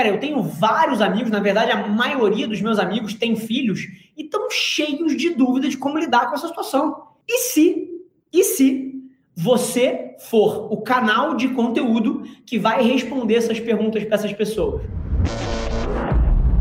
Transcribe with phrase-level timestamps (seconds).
[0.00, 3.80] Cara, eu tenho vários amigos, na verdade, a maioria dos meus amigos tem filhos
[4.16, 7.02] e estão cheios de dúvida de como lidar com essa situação.
[7.28, 7.86] E se,
[8.32, 8.94] e se
[9.36, 14.80] você for o canal de conteúdo que vai responder essas perguntas para essas pessoas?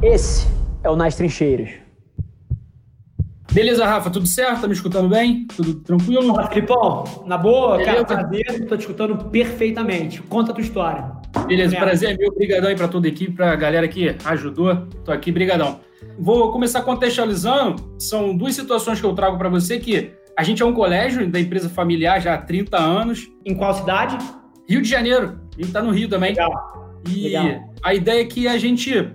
[0.04, 0.46] Esse
[0.84, 1.70] é o Nas Trincheiras.
[3.54, 4.60] Beleza, Rafa, tudo certo?
[4.60, 5.48] Tá me escutando bem?
[5.48, 6.36] Tudo tranquilo?
[6.36, 7.06] Fala, Filipão.
[7.26, 8.04] Na boa, Beleza.
[8.04, 8.68] cara, prazer.
[8.68, 10.22] Tô te escutando perfeitamente.
[10.24, 11.19] Conta a tua história.
[11.48, 12.30] Beleza, prazer é meu.
[12.30, 14.88] Obrigadão aí pra toda a equipe, pra galera que ajudou.
[15.04, 15.80] Tô aqui, brigadão.
[16.18, 17.96] Vou começar contextualizando.
[17.98, 21.40] São duas situações que eu trago para você que a gente é um colégio da
[21.40, 23.28] empresa familiar já há 30 anos.
[23.46, 24.18] Em qual cidade?
[24.68, 25.40] Rio de Janeiro.
[25.58, 26.32] A gente tá no Rio também.
[26.32, 27.02] Legal.
[27.08, 27.74] E Legal.
[27.84, 29.12] a ideia é que a gente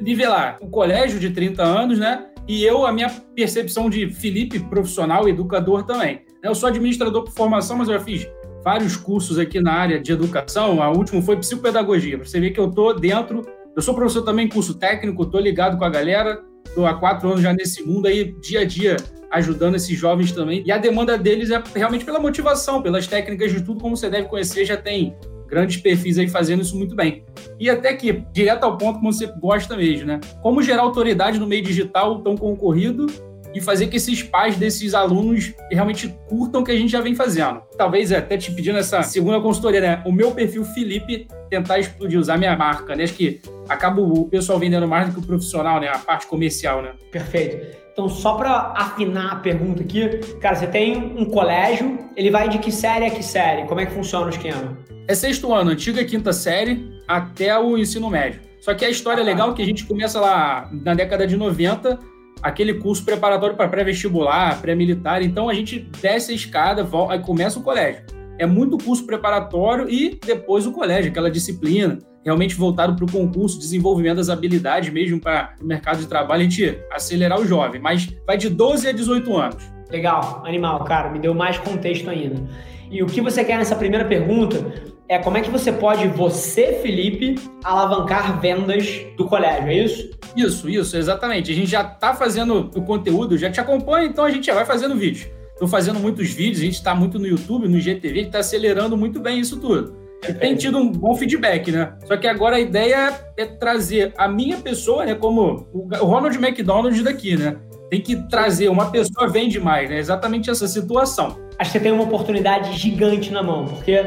[0.00, 2.26] nivelar o colégio de 30 anos, né?
[2.50, 6.22] e eu, a minha percepção de Felipe, profissional, educador também.
[6.42, 8.26] Eu sou administrador por formação, mas eu já fiz
[8.62, 10.82] vários cursos aqui na área de educação.
[10.82, 13.42] A última foi psicopedagogia, para você ver que eu estou dentro.
[13.74, 17.42] Eu sou professor também, curso técnico, estou ligado com a galera, estou há quatro anos
[17.42, 18.96] já nesse mundo aí, dia a dia,
[19.30, 20.62] ajudando esses jovens também.
[20.66, 24.28] E a demanda deles é realmente pela motivação, pelas técnicas de tudo, como você deve
[24.28, 25.14] conhecer, já tem
[25.48, 27.24] grandes perfis aí fazendo isso muito bem.
[27.58, 30.20] E até que, direto ao ponto como você gosta mesmo, né?
[30.42, 33.06] Como gerar autoridade no meio digital tão concorrido
[33.54, 37.14] e fazer que esses pais desses alunos realmente curtam o que a gente já vem
[37.14, 37.62] fazendo.
[37.76, 40.02] Talvez até te pedindo essa segunda consultoria, né?
[40.06, 43.04] O meu perfil Felipe tentar explodir, usar minha marca, né?
[43.04, 45.88] Acho que acaba o pessoal vendendo mais do que o profissional, né?
[45.88, 46.92] A parte comercial, né?
[47.10, 47.78] Perfeito.
[47.92, 50.08] Então, só para afinar a pergunta aqui,
[50.40, 53.66] cara, você tem um colégio, ele vai de que série a que série?
[53.66, 54.78] Como é que funciona o esquema?
[55.08, 58.40] É sexto ano, antiga quinta série, até o ensino médio.
[58.60, 61.36] Só que a história ah, legal é que a gente começa lá na década de
[61.36, 61.98] 90,
[62.42, 65.22] aquele curso preparatório para pré-vestibular, pré-militar.
[65.22, 68.02] Então a gente desce a escada, volta, aí começa o colégio.
[68.38, 73.58] É muito curso preparatório e depois o colégio, aquela disciplina realmente voltado para o concurso,
[73.58, 78.08] desenvolvimento das habilidades mesmo para o mercado de trabalho, a gente acelerar o jovem, mas
[78.26, 79.72] vai de 12 a 18 anos.
[79.90, 82.42] Legal, animal, cara, me deu mais contexto ainda.
[82.90, 86.74] E o que você quer nessa primeira pergunta é como é que você pode, você,
[86.74, 87.34] Felipe,
[87.64, 90.10] alavancar vendas do colégio, é isso?
[90.36, 91.50] Isso, isso, exatamente.
[91.50, 94.64] A gente já está fazendo o conteúdo, já te acompanha, então a gente já vai
[94.64, 95.28] fazendo vídeo.
[95.52, 98.38] Estou fazendo muitos vídeos, a gente está muito no YouTube, no GTV, a gente está
[98.38, 99.96] acelerando muito bem isso tudo.
[100.28, 101.92] E tem tido um bom feedback, né?
[102.04, 105.16] Só que agora a ideia é trazer a minha pessoa, né?
[105.16, 107.56] Como o Ronald McDonald daqui, né?
[107.90, 109.98] Tem que trazer uma pessoa vende mais, né?
[109.98, 111.36] Exatamente essa situação.
[111.58, 113.98] Acho que você tem uma oportunidade gigante na mão, porque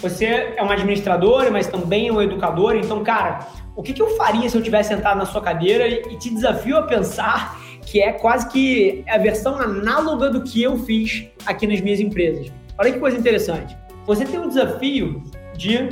[0.00, 2.76] você é um administrador, mas também é um educador.
[2.76, 6.16] Então, cara, o que, que eu faria se eu tivesse sentado na sua cadeira e
[6.16, 11.26] te desafio a pensar que é quase que a versão análoga do que eu fiz
[11.46, 12.52] aqui nas minhas empresas.
[12.78, 13.76] Olha que coisa interessante.
[14.06, 15.22] Você tem um desafio
[15.56, 15.88] de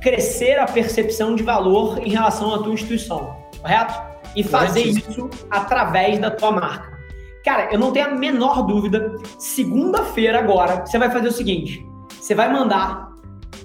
[0.00, 3.94] crescer a percepção de valor em relação à tua instituição, correto?
[4.34, 6.98] E fazer isso através da tua marca.
[7.44, 9.16] Cara, eu não tenho a menor dúvida.
[9.38, 13.11] Segunda-feira agora, você vai fazer o seguinte: você vai mandar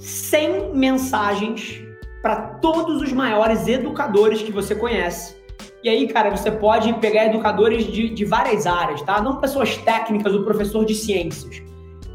[0.08, 1.84] 100 mensagens
[2.22, 5.36] para todos os maiores educadores que você conhece.
[5.84, 9.22] E aí, cara, você pode pegar educadores de, de várias áreas, tá?
[9.22, 11.62] Não pessoas técnicas, o professor de ciências.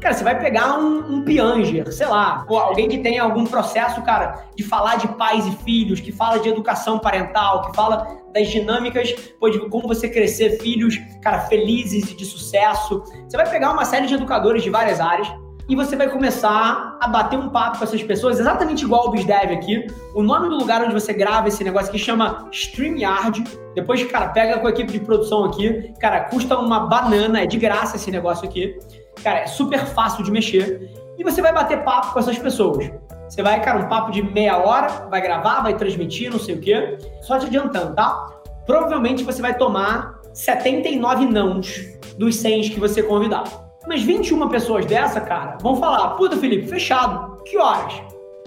[0.01, 4.43] Cara, você vai pegar um, um Pianger, sei lá, alguém que tem algum processo, cara,
[4.55, 9.13] de falar de pais e filhos, que fala de educação parental, que fala das dinâmicas,
[9.39, 13.03] pô, de como você crescer filhos, cara, felizes e de sucesso.
[13.29, 15.31] Você vai pegar uma série de educadores de várias áreas
[15.67, 19.53] e você vai começar a bater um papo com essas pessoas, exatamente igual o BizDev
[19.53, 19.87] aqui.
[20.13, 23.43] O nome do lugar onde você grava esse negócio aqui chama StreamYard.
[23.73, 25.93] Depois, cara, pega com a equipe de produção aqui.
[25.99, 28.77] Cara, custa uma banana, é de graça esse negócio aqui.
[29.23, 30.91] Cara, é super fácil de mexer.
[31.17, 32.91] E você vai bater papo com essas pessoas.
[33.29, 36.59] Você vai, cara, um papo de meia hora, vai gravar, vai transmitir, não sei o
[36.59, 36.97] quê.
[37.21, 38.29] Só te adiantando, tá?
[38.65, 41.87] Provavelmente você vai tomar 79 nãos
[42.17, 43.62] dos 100 que você convidar.
[43.87, 47.41] Mas 21 pessoas dessa, cara, vão falar: puta, Felipe, fechado.
[47.43, 48.01] Que horas?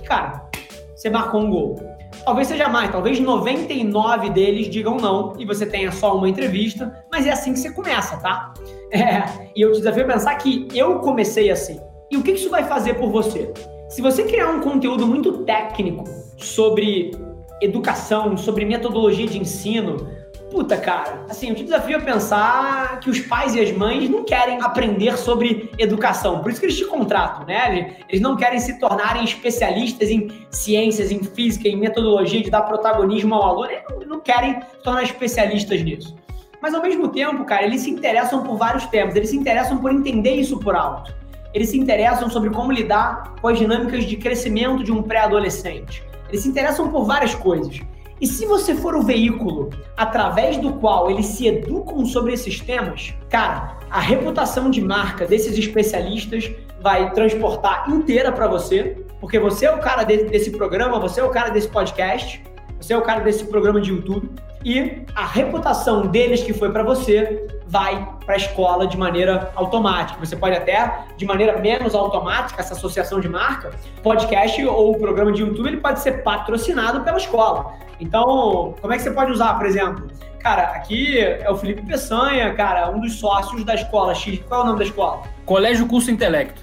[0.05, 0.49] Cara,
[0.95, 1.77] você marcou um gol.
[2.25, 7.27] Talvez seja mais, talvez 99 deles digam não e você tenha só uma entrevista, mas
[7.27, 8.55] é assim que você começa, tá?
[8.91, 11.79] É, e eu te desafio a pensar que eu comecei assim.
[12.11, 13.53] E o que isso vai fazer por você?
[13.89, 16.05] Se você criar um conteúdo muito técnico
[16.37, 17.13] sobre
[17.61, 20.09] educação, sobre metodologia de ensino,
[20.51, 24.25] puta, cara, assim, eu te desafio a pensar que os pais e as mães não
[24.25, 26.41] querem aprender sobre educação.
[26.41, 27.97] Por isso que eles te contratam, né?
[28.09, 33.35] Eles não querem se tornarem especialistas em ciências, em física, em metodologia, de dar protagonismo
[33.35, 33.71] ao aluno.
[33.71, 36.17] Eles não querem se tornar especialistas nisso.
[36.61, 39.15] Mas ao mesmo tempo, cara, eles se interessam por vários temas.
[39.15, 41.15] Eles se interessam por entender isso por alto.
[41.53, 46.05] Eles se interessam sobre como lidar com as dinâmicas de crescimento de um pré-adolescente.
[46.29, 47.81] Eles se interessam por várias coisas.
[48.21, 53.15] E se você for o veículo através do qual eles se educam sobre esses temas,
[53.29, 59.75] cara, a reputação de marca desses especialistas vai transportar inteira para você, porque você é
[59.75, 62.43] o cara desse programa, você é o cara desse podcast,
[62.81, 64.31] você é o cara desse programa de YouTube
[64.65, 70.19] e a reputação deles que foi para você vai para a escola de maneira automática.
[70.25, 73.73] Você pode até, de maneira menos automática, essa associação de marca,
[74.03, 77.75] podcast ou programa de YouTube, ele pode ser patrocinado pela escola.
[78.01, 80.07] Então, como é que você pode usar, por exemplo?
[80.41, 84.41] Cara, aqui é o Felipe Peçanha, cara, um dos sócios da escola X.
[84.47, 85.23] Qual é o nome da escola?
[85.45, 86.63] Colégio Curso Intelecto.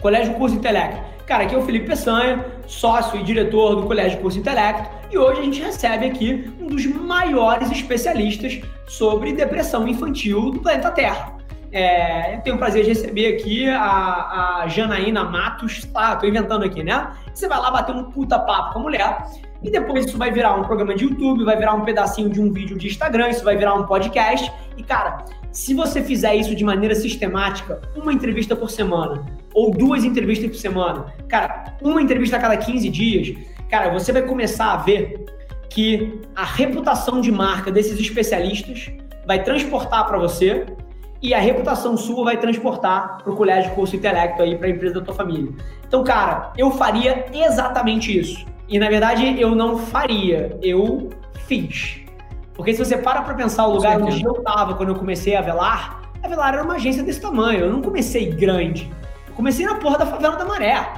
[0.00, 0.98] Colégio Curso Intelecto.
[1.26, 5.40] Cara, aqui é o Felipe Peçanha, sócio e diretor do Colégio Curso Intelecto, e hoje
[5.40, 11.36] a gente recebe aqui um dos maiores especialistas sobre depressão infantil do planeta Terra.
[11.70, 16.16] É, eu tenho o prazer de receber aqui a, a Janaína Matos, tá?
[16.16, 17.12] Tô inventando aqui, né?
[17.32, 19.26] Você vai lá bater um puta papo com a mulher
[19.62, 22.50] e depois isso vai virar um programa de YouTube, vai virar um pedacinho de um
[22.52, 24.50] vídeo de Instagram, isso vai virar um podcast.
[24.76, 30.04] E cara, se você fizer isso de maneira sistemática, uma entrevista por semana, ou duas
[30.04, 33.36] entrevistas por semana, cara, uma entrevista a cada 15 dias,
[33.68, 35.26] cara, você vai começar a ver
[35.68, 38.90] que a reputação de marca desses especialistas
[39.26, 40.66] vai transportar para você
[41.20, 44.94] e a reputação sua vai transportar para o colégio curso intelecto aí para a empresa
[44.94, 45.52] da tua família.
[45.86, 48.46] Então, cara, eu faria exatamente isso.
[48.68, 51.10] E na verdade eu não faria, eu
[51.46, 52.02] fiz.
[52.54, 55.40] Porque se você para para pensar o lugar onde eu estava quando eu comecei a
[55.40, 57.60] Velar, a Velar era uma agência desse tamanho.
[57.60, 58.90] Eu não comecei grande.
[59.26, 60.92] Eu comecei na porra da favela da Maré.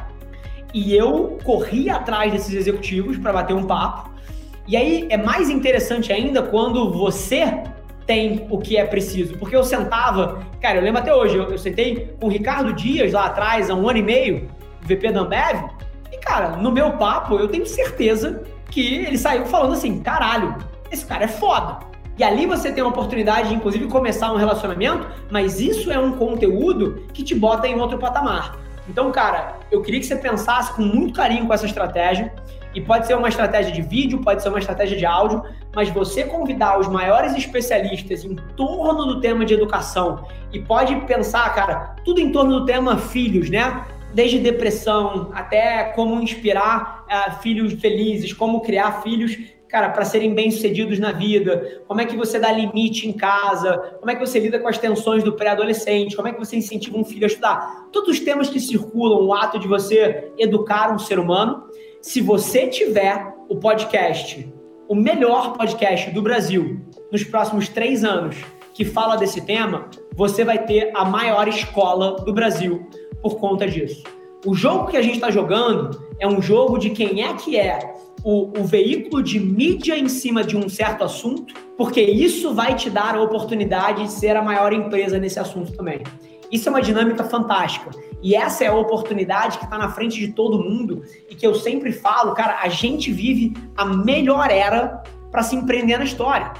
[0.72, 4.10] E eu corri atrás desses executivos para bater um papo.
[4.66, 7.62] E aí é mais interessante ainda quando você
[8.06, 9.36] tem o que é preciso.
[9.38, 13.12] Porque eu sentava, cara, eu lembro até hoje, eu, eu sentei com o Ricardo Dias
[13.12, 14.48] lá atrás, há um ano e meio,
[14.82, 15.70] VP da Ambev,
[16.20, 20.56] cara, no meu papo, eu tenho certeza que ele saiu falando assim: caralho,
[20.90, 21.78] esse cara é foda.
[22.16, 26.12] E ali você tem a oportunidade de, inclusive, começar um relacionamento, mas isso é um
[26.12, 28.58] conteúdo que te bota em outro patamar.
[28.90, 32.34] Então, cara, eu queria que você pensasse com muito carinho com essa estratégia.
[32.74, 35.42] E pode ser uma estratégia de vídeo, pode ser uma estratégia de áudio,
[35.74, 41.52] mas você convidar os maiores especialistas em torno do tema de educação e pode pensar,
[41.52, 43.84] cara, tudo em torno do tema filhos, né?
[44.12, 49.36] desde depressão até como inspirar uh, filhos felizes, como criar filhos,
[49.70, 54.10] cara, para serem bem-sucedidos na vida, como é que você dá limite em casa, como
[54.10, 57.04] é que você lida com as tensões do pré-adolescente, como é que você incentiva um
[57.04, 57.86] filho a estudar.
[57.92, 61.64] Todos os temas que circulam o ato de você educar um ser humano.
[62.02, 64.52] Se você tiver o podcast,
[64.88, 66.80] o melhor podcast do Brasil,
[67.12, 68.36] nos próximos três anos,
[68.74, 72.88] que fala desse tema, você vai ter a maior escola do Brasil
[73.22, 74.02] por conta disso.
[74.44, 77.78] O jogo que a gente está jogando é um jogo de quem é que é
[78.22, 82.90] o, o, veículo de mídia em cima de um certo assunto, porque isso vai te
[82.90, 86.02] dar a oportunidade de ser a maior empresa nesse assunto também.
[86.50, 87.90] Isso é uma dinâmica fantástica.
[88.22, 91.54] E essa é a oportunidade que está na frente de todo mundo e que eu
[91.54, 96.52] sempre falo, cara, a gente vive a melhor era para se empreender na história.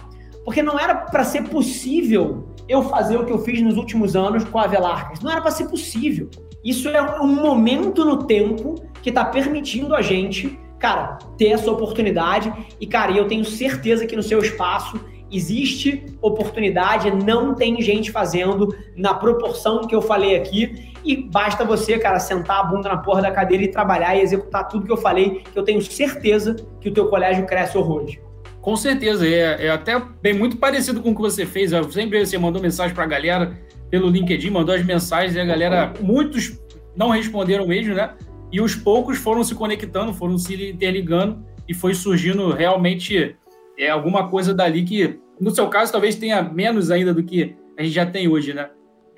[0.45, 4.45] Porque não era para ser possível eu fazer o que eu fiz nos últimos anos
[4.45, 5.21] com a Velarcas.
[5.21, 6.31] Não era para ser possível.
[6.65, 12.53] Isso é um momento no tempo que está permitindo a gente, cara, ter essa oportunidade.
[12.81, 14.99] E, cara, eu tenho certeza que no seu espaço
[15.31, 20.91] existe oportunidade, não tem gente fazendo na proporção que eu falei aqui.
[21.05, 24.67] E basta você, cara, sentar a bunda na porra da cadeira e trabalhar e executar
[24.67, 28.19] tudo que eu falei, que eu tenho certeza que o teu colégio cresce horrores.
[28.61, 31.73] Com certeza, é, é até bem muito parecido com o que você fez.
[31.73, 33.59] Eu sempre você mandou mensagem para a galera
[33.91, 36.61] pelo LinkedIn, mandou as mensagens e a galera, muitos
[36.95, 38.11] não responderam mesmo, né?
[38.53, 43.37] E os poucos foram se conectando, foram se interligando e foi surgindo realmente
[43.79, 47.83] é, alguma coisa dali que, no seu caso, talvez tenha menos ainda do que a
[47.83, 48.71] gente já tem hoje, né?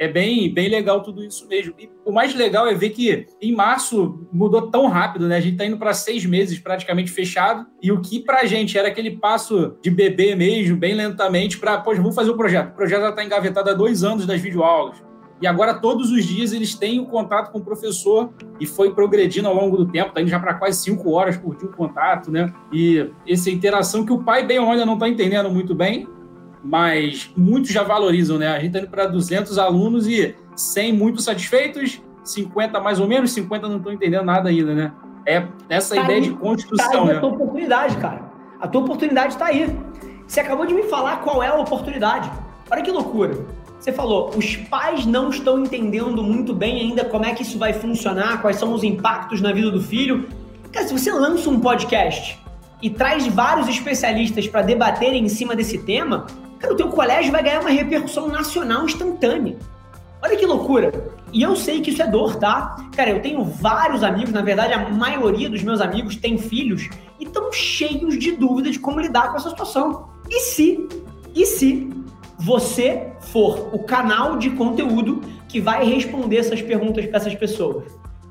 [0.02, 1.74] é bem, bem legal tudo isso mesmo.
[1.78, 5.36] E o mais legal é ver que em março mudou tão rápido, né?
[5.36, 7.64] A gente está indo para seis meses praticamente fechado.
[7.80, 11.78] E o que para a gente era aquele passo de bebê mesmo, bem lentamente, para,
[11.78, 12.70] pois, vamos fazer o projeto.
[12.70, 15.00] O projeto está engavetado há dois anos das videoaulas.
[15.42, 18.30] E agora, todos os dias, eles têm o contato com o professor
[18.60, 21.56] e foi progredindo ao longo do tempo, está indo já para quase cinco horas por
[21.56, 22.52] dia o contato, né?
[22.72, 26.06] E essa interação que o pai, bem ou ainda não está entendendo muito bem,
[26.62, 28.46] mas muitos já valorizam, né?
[28.46, 33.32] A gente está indo para 200 alunos e 100 muito satisfeitos, 50 mais ou menos,
[33.32, 34.92] 50 não estão entendendo nada ainda, né?
[35.26, 37.16] É essa tá ideia aí, de construção, tá né?
[37.16, 38.30] a tua oportunidade, cara.
[38.60, 39.76] A tua oportunidade está aí.
[40.24, 42.30] Você acabou de me falar qual é a oportunidade.
[42.70, 43.61] Olha que loucura.
[43.82, 47.72] Você falou, os pais não estão entendendo muito bem ainda como é que isso vai
[47.72, 50.28] funcionar, quais são os impactos na vida do filho.
[50.70, 52.38] Cara, se você lança um podcast
[52.80, 56.28] e traz vários especialistas para debaterem em cima desse tema,
[56.60, 59.56] cara, o teu colégio vai ganhar uma repercussão nacional instantânea.
[60.22, 60.92] Olha que loucura.
[61.32, 62.76] E eu sei que isso é dor, tá?
[62.94, 67.24] Cara, eu tenho vários amigos, na verdade, a maioria dos meus amigos tem filhos e
[67.24, 70.08] estão cheios de dúvida de como lidar com essa situação.
[70.30, 70.88] E se,
[71.34, 71.90] e se
[72.42, 77.84] você for o canal de conteúdo que vai responder essas perguntas para essas pessoas?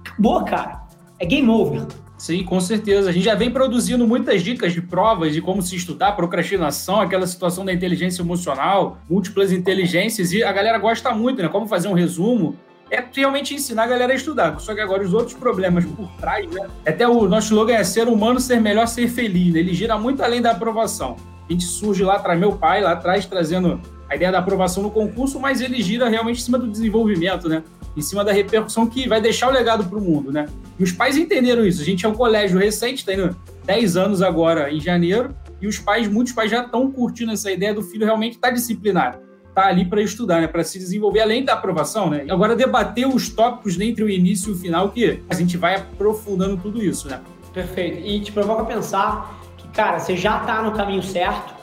[0.05, 0.81] Acabou, cara.
[1.17, 1.85] É game over.
[2.17, 3.09] Sim, com certeza.
[3.09, 7.25] A gente já vem produzindo muitas dicas de provas de como se estudar, procrastinação, aquela
[7.25, 11.47] situação da inteligência emocional, múltiplas inteligências, e a galera gosta muito, né?
[11.47, 12.57] Como fazer um resumo.
[12.91, 14.59] É realmente ensinar a galera a estudar.
[14.59, 16.67] Só que agora os outros problemas por trás, né?
[16.85, 19.53] Até o nosso slogan é ser humano, ser melhor, ser feliz.
[19.53, 19.61] Né?
[19.61, 21.15] Ele gira muito além da aprovação.
[21.49, 23.79] A gente surge lá atrás, meu pai lá atrás, trazendo
[24.11, 27.63] a ideia da aprovação no concurso, mas ele gira realmente em cima do desenvolvimento, né?
[27.95, 30.47] em cima da repercussão que vai deixar o legado para o mundo, né?
[30.77, 31.81] E os pais entenderam isso.
[31.81, 35.77] A gente é um colégio recente, está indo 10 anos agora em janeiro, e os
[35.77, 39.19] pais, muitos pais já estão curtindo essa ideia do filho realmente estar tá disciplinado,
[39.53, 40.47] tá ali para estudar, né?
[40.47, 42.25] Para se desenvolver além da aprovação, né?
[42.29, 46.57] Agora debater os tópicos entre o início e o final, que a gente vai aprofundando
[46.57, 47.21] tudo isso, né?
[47.53, 48.05] Perfeito.
[48.05, 51.60] E te provoca a pensar que, cara, você já está no caminho certo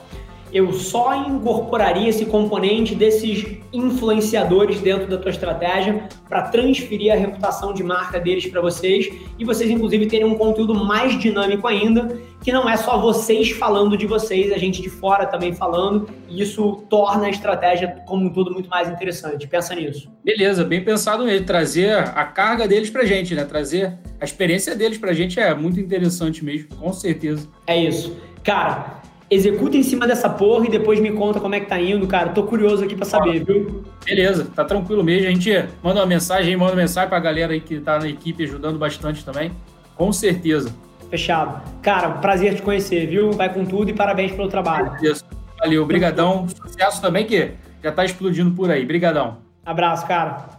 [0.51, 7.73] eu só incorporaria esse componente desses influenciadores dentro da tua estratégia para transferir a reputação
[7.73, 12.51] de marca deles para vocês e vocês inclusive terem um conteúdo mais dinâmico ainda, que
[12.51, 16.83] não é só vocês falando de vocês, a gente de fora também falando, e isso
[16.89, 19.47] torna a estratégia como um todo muito mais interessante.
[19.47, 20.09] Pensa nisso.
[20.23, 23.43] Beleza, bem pensado mesmo, trazer a carga deles pra gente, né?
[23.43, 27.47] Trazer a experiência deles pra gente é muito interessante mesmo, com certeza.
[27.67, 28.15] É isso.
[28.43, 28.98] Cara,
[29.29, 32.29] executa em cima dessa porra e depois me conta como é que tá indo, cara.
[32.29, 33.83] Tô curioso aqui para saber, viu?
[34.05, 35.27] Beleza, tá tranquilo mesmo.
[35.27, 35.51] A gente
[35.83, 39.23] manda uma mensagem, manda uma mensagem pra galera aí que tá na equipe ajudando bastante
[39.23, 39.51] também.
[39.95, 40.73] Com certeza.
[41.09, 41.61] Fechado.
[41.81, 43.31] Cara, prazer te conhecer, viu?
[43.31, 44.93] Vai com tudo e parabéns pelo trabalho.
[45.01, 45.23] Isso.
[45.59, 46.47] Valeu, brigadão.
[46.47, 47.51] Sucesso também que
[47.83, 48.85] já tá explodindo por aí.
[48.85, 49.37] Brigadão.
[49.65, 50.58] Abraço, cara.